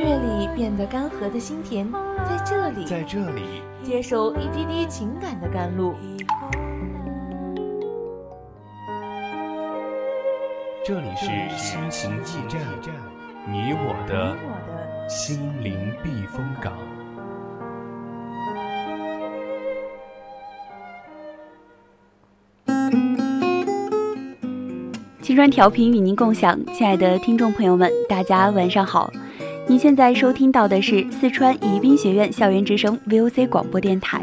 [0.00, 1.86] 岁月里变得干涸的心田，
[2.24, 3.42] 在这里，在这里
[3.82, 5.94] 接受一滴滴情感的甘露。
[10.82, 12.62] 这里是心情驿站，
[13.46, 14.34] 你我的
[15.06, 16.72] 心灵避风港。
[25.20, 29.12] 青砖调频与您共享，亲爱的听众朋友们，大家晚上好。
[29.70, 34.22] 您现在收听到的是四川宜宾学院校园之声 VOC 广播电台，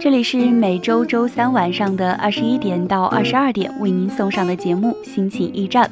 [0.00, 5.88] 这里是每周周三晚上的二十一点到二十二点为您送上的节目《心情驿站》，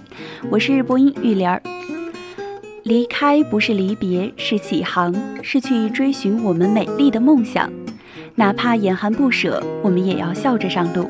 [0.51, 1.63] 我是播音玉莲儿。
[2.83, 7.71] 离开不是离别，是起航，是去追寻我们美丽的梦想，
[8.35, 11.09] 哪怕眼含不舍，我们也要笑着上路。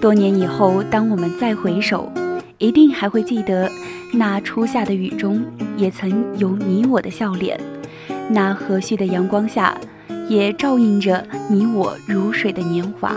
[0.00, 2.10] 多年以后，当我们再回首。
[2.58, 3.70] 一定还会记得，
[4.12, 5.42] 那初夏的雨中，
[5.76, 7.56] 也曾有你我的笑脸；
[8.28, 9.76] 那和煦的阳光下，
[10.28, 13.16] 也照映着你我如水的年华。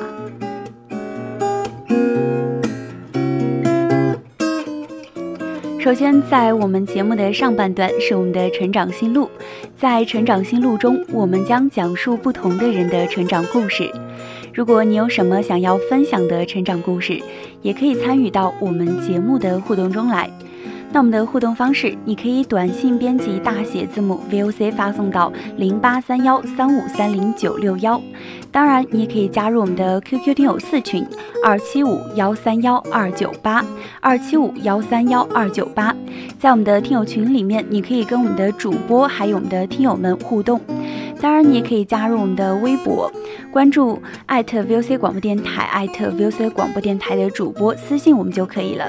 [5.80, 9.30] 首先，在我们节目的上半段是我们的成长心路，
[9.78, 13.92] 在成长心路中，我们将讲述不同的人的成长故事。
[14.54, 17.20] 如果你有什么想要分享的成长故事，
[17.62, 20.30] 也可以参与到我们节目的互动中来。
[20.94, 28.00] 那我们的互动方式，你可以短信编辑大写字母 VOC 发送到零八三幺三五三零九六幺。
[28.52, 31.04] 当然，你也可以加入我们的 QQ 听友四群
[31.44, 33.66] 二七五幺三幺二九八
[34.02, 35.96] 二七五幺三幺二九八。
[36.38, 40.62] 在我们的听友群里面，你可以跟我们的主播还有我们的听友们互动。
[41.20, 43.12] 当然，你也可以加入我们的微博，
[43.52, 48.88] 关注艾特 VOC 广播电台，艾特 VOC 广播电台的主播私信我们就可以了。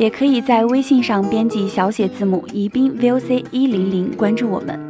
[0.00, 4.80] 也可以在微信上编辑小写字母宜宾 VOC 一零零关注我们。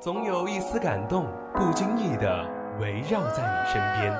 [0.00, 1.24] 总有一丝感动，
[1.54, 2.44] 不经意的
[2.80, 4.12] 围绕在你身边；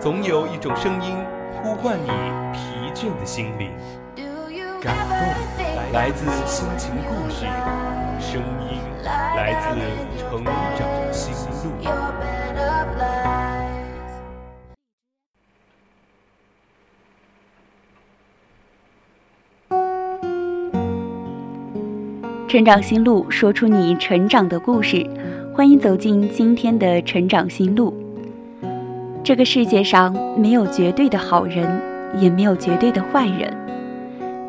[0.00, 1.14] 总有一种声音
[1.62, 2.08] 呼唤你
[2.52, 3.70] 疲倦的心灵。
[4.82, 7.46] 感动来自心情故事，
[8.18, 9.78] 声音来自
[10.18, 10.42] 成
[22.48, 25.06] 成长心路，说出你成长的故事。
[25.52, 27.92] 欢迎走进今天的成长心路。
[29.22, 31.78] 这个世界上没有绝对的好人，
[32.18, 33.54] 也没有绝对的坏人。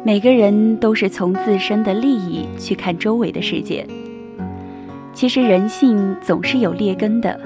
[0.02, 3.86] 每个人都是从自身的利益去看周围的世界。
[5.14, 7.38] 其实人性总是有劣根的，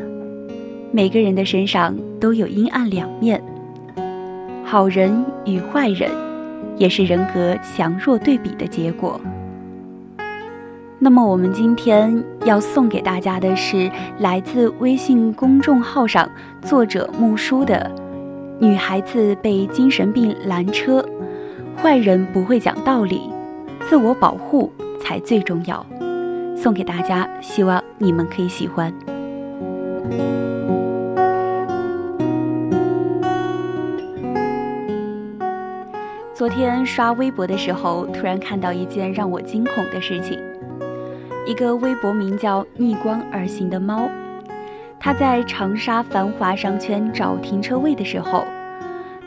[0.92, 3.42] 每个人的身上都有阴暗两面。
[4.64, 6.12] 好人与坏人，
[6.78, 9.20] 也是人格强弱对比的结果。
[11.04, 16.30] 那么我们今天要送给大家的是来自微信公众号上
[16.62, 17.92] 作者木叔的
[18.66, 21.02] 《女孩子被精神病拦车》。
[21.76, 23.30] 坏人不会讲道理，
[23.82, 25.86] 自我保护才最重要。
[26.56, 28.94] 送给大家，希望你们可以喜欢。
[36.34, 40.40] 昨天刷微博的时候，突然看到一件让我惊恐的事情：
[41.46, 44.10] 一个微博名叫“逆光而行”的猫，
[45.00, 48.46] 它在长沙繁华商圈找停车位的时候。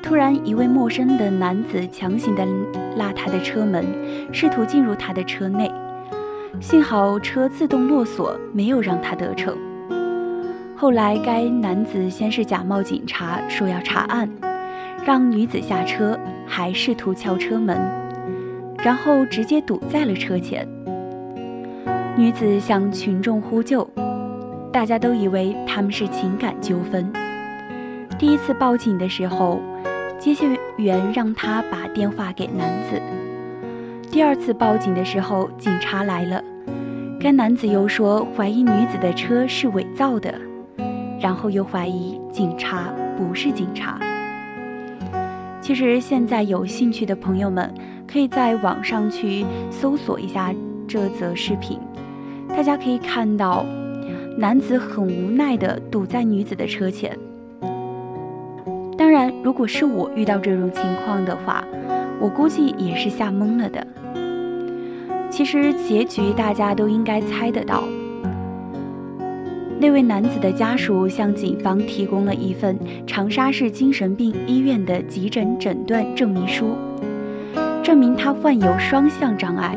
[0.03, 2.47] 突然，一位陌生的男子强行地
[2.97, 3.85] 拉他的车门，
[4.33, 5.71] 试图进入他的车内。
[6.61, 9.55] 幸好车自动落锁，没有让他得逞。
[10.77, 14.31] 后来，该男子先是假冒警察，说要查案，
[15.05, 17.77] 让女子下车，还试图敲车门，
[18.79, 20.67] 然后直接堵在了车前。
[22.17, 23.87] 女子向群众呼救，
[24.73, 27.13] 大家都以为他们是情感纠纷。
[28.19, 29.61] 第一次报警的时候。
[30.19, 32.99] 接线员让他把电话给男子。
[34.11, 36.43] 第二次报警的时候，警察来了，
[37.21, 40.35] 该男子又说怀疑女子的车是伪造的，
[41.21, 44.01] 然后又怀疑警察不是警察。
[45.61, 47.71] 其实现在有兴趣的朋友们，
[48.11, 50.51] 可以在网上去搜索一下
[50.89, 51.79] 这则视频，
[52.57, 53.67] 大家可以看到，
[54.39, 57.15] 男子很无奈地堵在女子的车前。
[58.97, 61.63] 当然，如果是我遇到这种情况的话，
[62.19, 63.87] 我估计也是吓懵了的。
[65.29, 67.85] 其实结局大家都应该猜得到。
[69.79, 76.75] 那位男子的家属向警方提供了一份长沙市精神病医院的急诊诊断证明书，
[77.83, 79.77] 证明他患有双向障碍，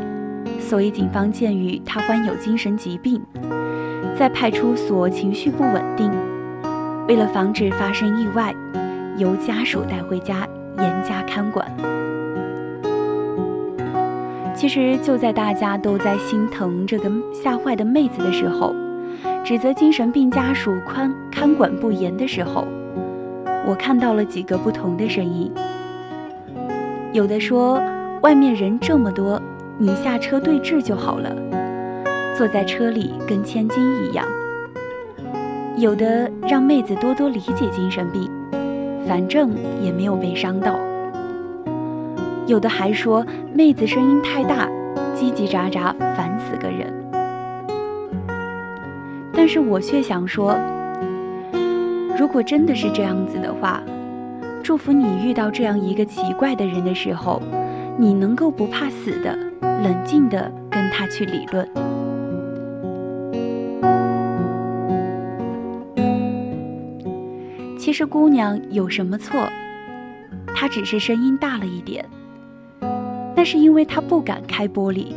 [0.70, 3.20] 所以警方鉴于他患有精神疾病，
[4.16, 6.12] 在派出所情绪不稳定，
[7.08, 8.54] 为了防止发生意外，
[9.18, 11.68] 由家属带回家严加看管。
[14.54, 18.76] 其实就在大家都在心疼这个吓坏的妹子的时候。
[19.44, 22.68] 指责精神病家属宽看管不严的时候，
[23.66, 25.52] 我看到了几个不同的声音。
[27.12, 27.82] 有的说
[28.22, 29.42] 外面人这么多，
[29.82, 31.34] 你下车对峙就好了，
[32.36, 34.28] 坐在车里跟千金一样。
[35.78, 38.30] 有的让妹子多多理解精神病，
[39.08, 40.78] 反正也没有被伤到。
[42.46, 44.68] 有的还说妹子声音太大，
[45.16, 46.94] 叽叽喳喳，烦死个人。
[49.32, 50.58] 但是我却想说，
[52.18, 53.82] 如果真的是这样子的话，
[54.62, 57.42] 祝福你遇到这样一个奇怪的人的时候，
[57.98, 59.38] 你能够不怕死的，
[59.84, 61.68] 冷静的跟他去理论。
[67.78, 69.50] 其实姑娘有什么错？
[70.56, 72.06] 她只是声音大了一点，
[73.36, 75.14] 那是因为她不敢开玻璃。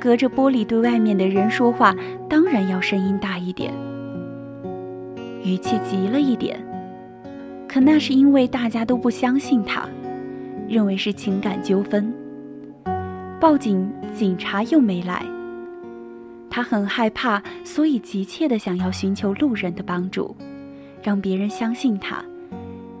[0.00, 1.94] 隔着玻璃对外面的人说话，
[2.28, 3.72] 当然要声音大一点，
[5.42, 6.58] 语气急了一点。
[7.68, 9.88] 可那是因为大家都不相信他，
[10.68, 12.13] 认为是情感纠纷。
[13.44, 15.22] 报警，警察又没来。
[16.48, 20.34] 他很害怕，所以急切的想要寻求路人的帮助，
[21.02, 22.24] 让别人相信他，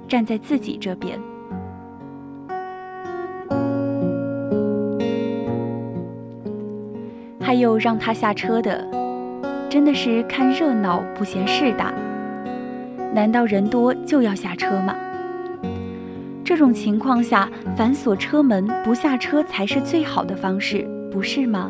[0.06, 1.18] 站在自己这边。
[7.40, 8.86] 还有让他下车的，
[9.70, 11.90] 真的是看热闹不嫌事大。
[13.14, 14.94] 难道人多就要下车吗？
[16.54, 21.68] 这种情况下，反锁车门不下车才是最好的方式，不是吗？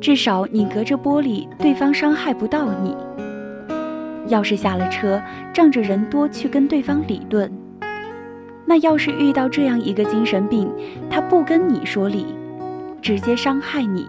[0.00, 2.96] 至少你隔着玻璃，对方伤害不到你。
[4.28, 5.20] 要是下了车，
[5.52, 7.52] 仗着人多去跟对方理论，
[8.64, 10.72] 那要是遇到这样一个精神病，
[11.10, 12.34] 他不跟你说理。
[13.02, 14.06] 直接伤害你，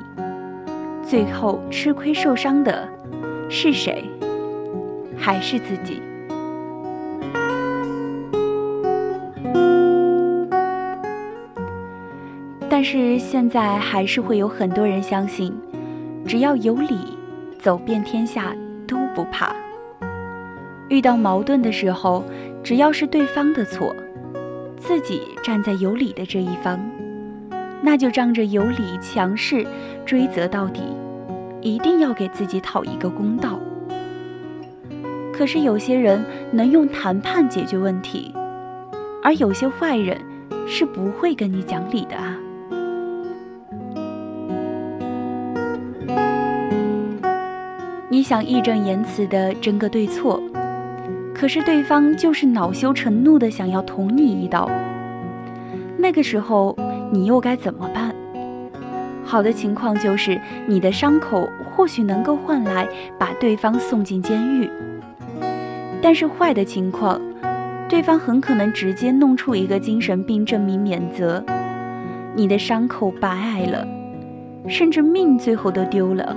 [1.04, 2.88] 最后吃亏受伤的
[3.50, 4.06] 是谁？
[5.18, 6.02] 还是自己？
[12.86, 15.52] 是现在还是会有很多人相信，
[16.24, 16.96] 只要有理，
[17.60, 18.56] 走遍天下
[18.88, 19.56] 都不怕。
[20.88, 22.24] 遇到矛盾的时候，
[22.64, 23.96] 只要是对方的错，
[24.78, 26.80] 自己站在有理的这一方。
[27.82, 29.66] 那就仗着有理强势
[30.06, 30.84] 追责到底，
[31.62, 33.60] 一定要给自己讨一个公道。
[35.34, 38.32] 可是有些人能用谈判解决问题，
[39.24, 40.16] 而有些坏人
[40.68, 42.38] 是不会跟你讲理的啊！
[48.10, 50.42] 你想义正言辞的争个对错，
[51.34, 54.70] 可是对方就是恼羞成怒的想要捅你一刀，
[55.98, 56.76] 那个时候。
[57.12, 58.14] 你又该怎么办？
[59.24, 62.86] 好的情况就是你的伤口或许能够换来
[63.18, 64.70] 把对方送进监狱，
[66.02, 67.22] 但是坏的情况，
[67.88, 71.42] 对方很可能直接弄出一个精神病证明免责，
[72.36, 73.88] 你的伤口白挨了，
[74.68, 76.36] 甚至命最后都丢了。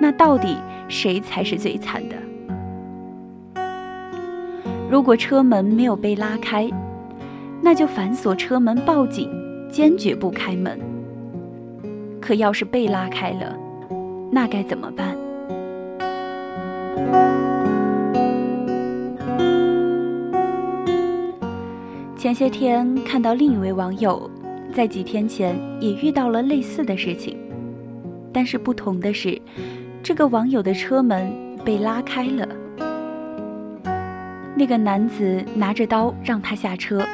[0.00, 0.56] 那到底
[0.88, 2.16] 谁才是最惨的？
[4.90, 6.70] 如果车门没有被拉开，
[7.60, 9.30] 那就反锁车门报警。
[9.70, 10.80] 坚决不开门。
[12.22, 13.54] 可要是被拉开了，
[14.32, 15.14] 那该怎么办？
[22.16, 24.30] 前些天看到另一位网友，
[24.72, 27.36] 在几天前也遇到了类似的事情，
[28.32, 29.38] 但是不同的是，
[30.08, 31.30] 这个网友的车门
[31.62, 32.48] 被拉开了。
[34.54, 37.04] 那个男子拿着刀让他下车。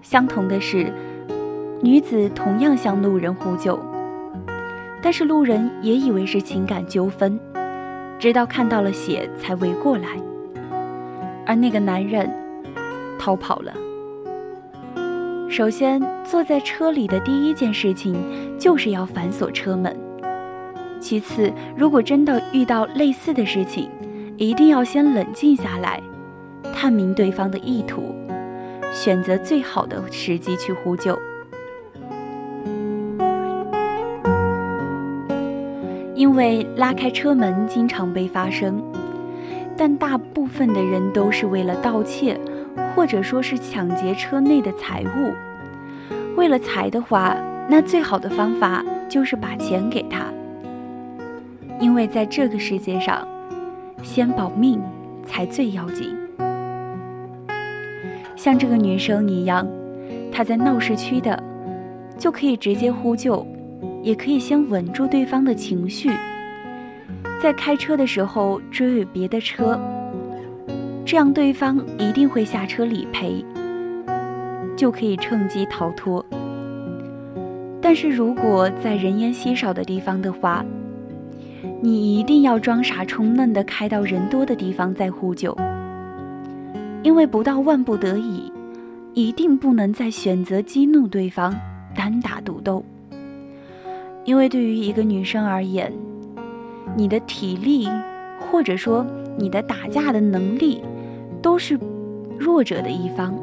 [0.00, 0.90] 相同的是。
[1.82, 3.78] 女子同样向路人呼救，
[5.02, 7.38] 但是路人也以为是情感纠纷，
[8.18, 10.08] 直到看到了血才围过来，
[11.44, 12.26] 而那个男人
[13.18, 13.74] 逃跑了。
[15.50, 18.16] 首先，坐在车里的第一件事情
[18.58, 19.94] 就是要反锁车门。
[21.04, 23.90] 其次，如果真的遇到类似的事情，
[24.38, 26.00] 一定要先冷静下来，
[26.72, 28.14] 探明对方的意图，
[28.90, 31.14] 选择最好的时机去呼救。
[36.14, 38.82] 因为拉开车门经常被发生，
[39.76, 42.40] 但大部分的人都是为了盗窃。
[42.96, 45.32] 或者说是抢劫车内的财物，
[46.36, 47.36] 为了财的话，
[47.68, 50.26] 那最好的方法就是把钱给他。
[51.84, 53.28] 因为在这个世界上，
[54.02, 54.80] 先保命
[55.26, 56.16] 才最要紧。
[58.34, 59.68] 像这个女生一样，
[60.32, 61.38] 她在闹市区的，
[62.16, 63.46] 就可以直接呼救，
[64.02, 66.10] 也可以先稳住对方的情绪，
[67.38, 69.78] 在开车的时候追尾别的车。
[71.04, 73.44] 这样对方一定会下车理赔，
[74.74, 76.24] 就可以趁机逃脱。
[77.82, 80.64] 但是如果在人烟稀少的地方的话，
[81.84, 85.54] 你一定要装傻充愣的开到人多的地方再呼救，
[87.02, 88.50] 因为不到万不得已，
[89.12, 91.54] 一定不能再选择激怒对方，
[91.94, 92.82] 单打独斗。
[94.24, 95.92] 因为对于一个女生而言，
[96.96, 97.86] 你的体力，
[98.40, 100.82] 或者说你的打架的能力。
[101.42, 101.78] 都是
[102.38, 103.34] 弱者的一方，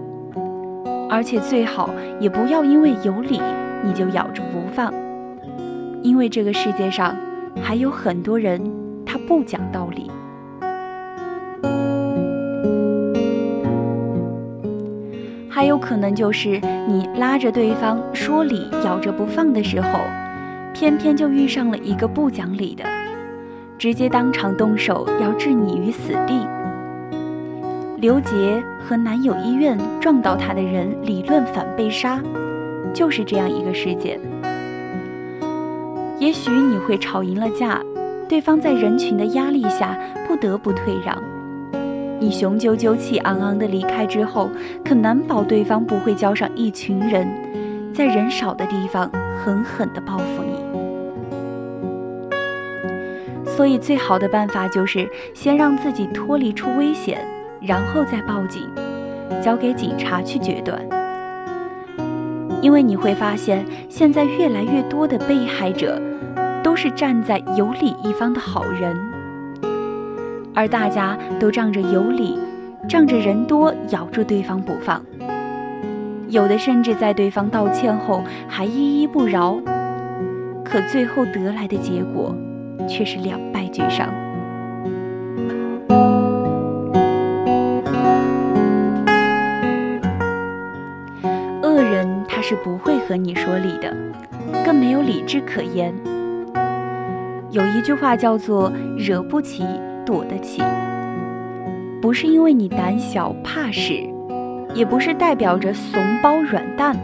[1.08, 3.40] 而且最好也不要因为有理
[3.84, 4.92] 你就咬着不放，
[6.02, 7.16] 因为这个世界上
[7.62, 8.62] 还有很多人
[9.06, 10.10] 他不讲道理。
[15.50, 20.00] 还有可能就是你拉着对方说理咬着不放的时候，
[20.74, 22.84] 偏偏就遇上了一个不讲理的，
[23.77, 26.48] 直接当场动手要置你于死地。
[27.98, 32.20] 刘杰和男友医院撞到他的人理论反被杀，
[32.94, 34.20] 就是这样一个事件。
[36.22, 37.82] 也许你会吵赢了架，
[38.30, 39.98] 对方在人群的压力下
[40.28, 41.18] 不得不退让，
[42.20, 44.48] 你雄赳赳气昂昂的离开之后，
[44.86, 47.28] 可难保对方不会叫上一群人，
[47.92, 49.10] 在人少的地方
[49.44, 50.62] 狠狠地报复你。
[53.44, 57.18] 所以最好的办法就是先让自己脱离出危险。
[57.60, 58.68] 然后再报警，
[59.40, 60.80] 交给警察去决断。
[62.60, 66.01] 因为你会发现，现在越来越多的被害者
[66.63, 68.96] 都是站在有理一方的好人，
[70.53, 72.38] 而大家都仗着有理，
[72.88, 75.03] 仗着人多咬住对方不放，
[76.27, 79.60] 有的甚至在对方道歉后还依依不饶，
[80.63, 82.36] 可最后得来的结果
[82.88, 84.08] 却是两败俱伤。
[91.63, 93.96] 恶人他是不会和你说理的，
[94.63, 95.94] 更没有理智可言。
[97.51, 99.65] 有一句话叫做“惹不起，
[100.05, 100.63] 躲得起”，
[102.01, 104.01] 不是因为你胆小怕事，
[104.74, 106.96] 也不是代表着怂包软蛋，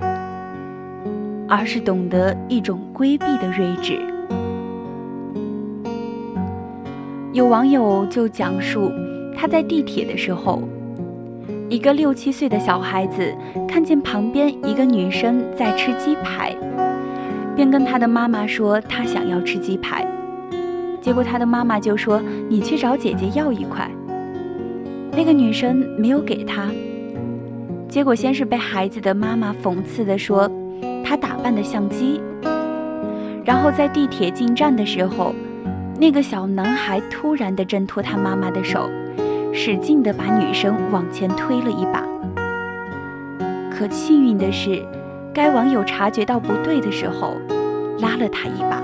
[1.49, 3.99] 而是懂得一种规避的睿智。
[7.33, 8.89] 有网友就讲述
[9.37, 10.63] 他在地铁的时候。
[11.69, 13.35] 一个六七岁的小孩子
[13.67, 16.55] 看见旁边一个女生在吃鸡排，
[17.53, 20.07] 便跟他的妈妈说他想要吃鸡排，
[21.07, 22.21] 结果他的妈妈就说
[22.51, 23.89] ：“你去找姐姐要一块。”
[25.15, 26.69] 那个女生没有给他，
[27.87, 30.51] 结果先是被孩子的妈妈讽刺的说
[31.05, 32.19] 他打扮的像鸡，
[33.45, 35.33] 然后在地铁进站的时候，
[35.97, 38.89] 那个小男孩突然的挣脱他妈妈的手。
[39.53, 42.03] 使劲地把女生往前推了一把，
[43.71, 44.85] 可幸运的是，
[45.33, 47.37] 该网友察觉到不对的时候，
[48.01, 48.83] 拉了他一把，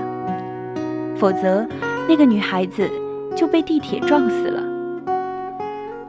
[1.16, 1.66] 否则
[2.08, 2.90] 那个女孩子
[3.34, 4.62] 就被地铁撞死了。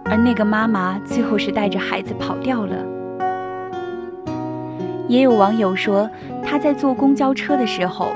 [0.03, 2.75] 而那个妈妈最后是带着孩子跑掉了。
[5.07, 6.09] 也有网友说，
[6.43, 8.11] 他在坐公交车的时候，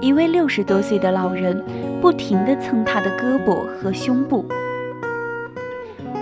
[0.00, 1.62] 一位六十多岁的老人
[2.00, 4.44] 不停地蹭他的胳膊和胸部。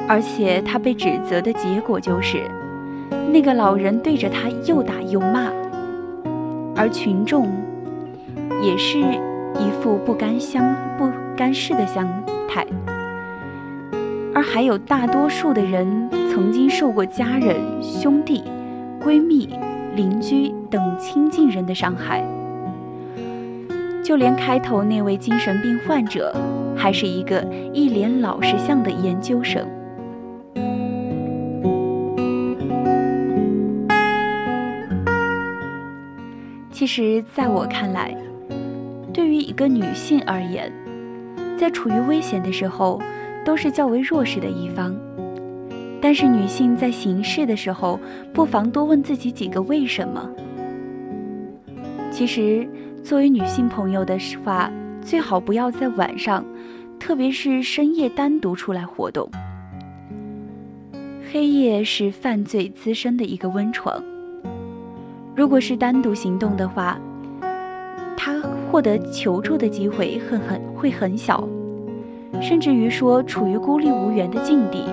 [0.08, 2.42] 而且他被指责的结果就是，
[3.32, 5.50] 那个老人对着他又打又骂，
[6.74, 7.48] 而群众
[8.60, 8.98] 也是
[9.60, 12.06] 一副不甘相不甘事的相
[12.48, 12.66] 态。
[14.34, 18.42] 而还有大多数的人曾经受过家人、兄弟、
[19.00, 19.48] 闺蜜、
[19.94, 22.24] 邻居等亲近人的伤害，
[24.02, 26.34] 就连开头那位精神病患者，
[26.76, 29.66] 还是一个一脸老实相的研究生。
[36.70, 38.16] 其实，在我看来，
[39.50, 40.72] 一个女性而言，
[41.58, 43.02] 在处于危险的时候，
[43.44, 44.94] 都是较为弱势的一方。
[46.00, 47.98] 但是，女性在行事的时候，
[48.32, 50.30] 不妨多问自己几个为什么。
[52.12, 52.64] 其实，
[53.02, 54.70] 作为女性朋友的话，
[55.02, 56.44] 最好不要在晚上，
[57.00, 59.28] 特别是深夜单独出来活动。
[61.32, 64.00] 黑夜是犯罪滋生的一个温床。
[65.34, 66.96] 如果是单独行动的话，
[68.16, 68.38] 他
[68.70, 71.46] 获得求助的机会很很会很小，
[72.40, 74.84] 甚至于说处于孤立无援的境地，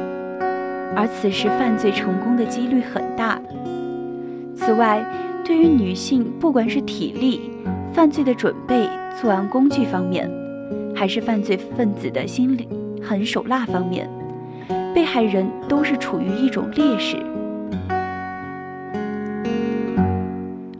[0.95, 3.39] 而此时犯罪成功的几率很大。
[4.55, 5.05] 此外，
[5.45, 7.51] 对于女性，不管是体力、
[7.93, 8.89] 犯罪的准备、
[9.21, 10.27] 作案工具方面，
[10.95, 12.67] 还是犯罪分子的心理
[13.01, 14.09] 狠手辣方面。
[14.95, 17.15] 被害人都是处于一种劣势，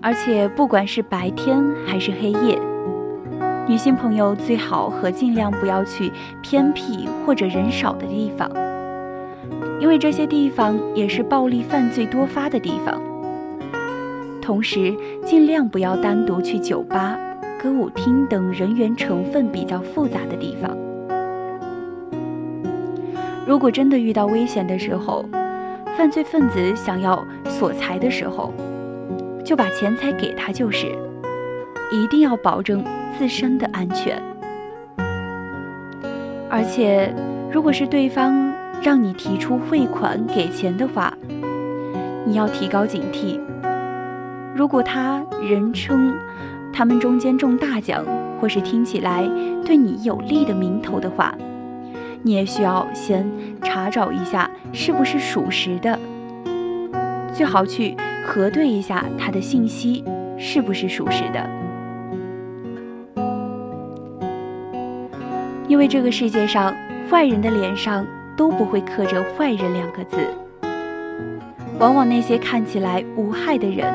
[0.02, 2.60] 而且不管是白天还是黑夜，
[3.68, 6.10] 女性朋友最好和尽量不要去
[6.42, 8.50] 偏僻或者人少的地方，
[9.82, 13.02] 因为这些地方也是暴力犯罪多发的地方。
[14.42, 14.96] 同时，
[15.26, 17.18] 尽量不要单独去酒吧、
[17.62, 20.76] 歌舞厅等人员成分比较复杂的地方。
[23.46, 25.26] 如果真的遇到危险的时候，
[25.98, 28.54] 犯罪分子想要索财的时候，
[29.44, 30.88] 就把钱财给他就是，
[31.92, 32.82] 一定要保证
[33.18, 34.22] 自身的安全。
[36.50, 37.14] 而且，
[37.52, 41.14] 如果是对方让你提出汇款给钱的话，
[42.26, 43.40] 你要提高警惕。
[44.56, 46.14] 如果他人称
[46.74, 48.04] 他们中间中大奖，
[48.40, 49.28] 或是听起来
[49.66, 51.36] 对你有利的名头的话，
[52.24, 53.30] 你也需要先
[53.62, 56.00] 查找一下是不是属实的，
[57.34, 57.96] 最好去
[58.26, 60.04] 核对一下他的信息
[60.38, 61.67] 是不是属实的。
[65.68, 66.74] 因为这个世界上
[67.10, 68.06] 坏人的脸上
[68.38, 70.18] 都不会刻着“坏人”两个字，
[71.80, 73.94] 往往那些看起来无害的人，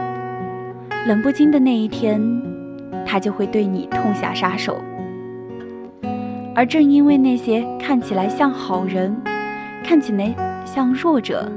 [1.06, 2.20] 冷不丁的那一天，
[3.06, 4.80] 他就会对你痛下杀手。
[6.54, 9.16] 而正因为那些看起来像好人，
[9.82, 10.34] 看起来
[10.66, 11.50] 像弱者，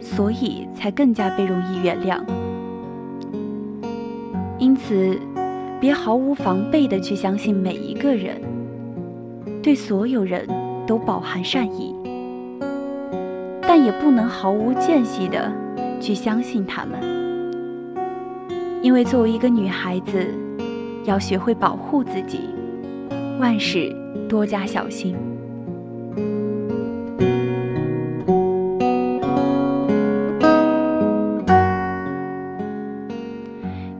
[0.00, 2.20] 所以才更加被容易原谅。
[4.58, 5.18] 因此，
[5.80, 8.40] 别毫无防备的去相信每一个人，
[9.64, 10.46] 对所有人
[10.86, 11.96] 都饱含善意，
[13.62, 15.50] 但也不能毫无间隙的
[15.98, 17.00] 去相信他们，
[18.82, 20.28] 因为作为一个女孩子，
[21.04, 22.40] 要学会保护自己，
[23.40, 23.90] 万事。
[24.28, 25.14] 多加小心。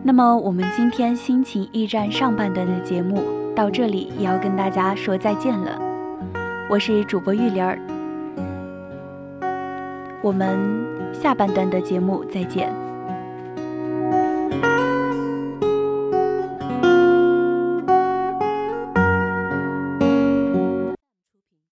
[0.03, 3.23] 那么，我们今天心情驿站上半段的节目
[3.55, 5.81] 到这里也要跟大家说再见了。
[6.69, 7.79] 我是主播玉莲儿，
[10.23, 10.59] 我们
[11.13, 12.84] 下半段的节目再见。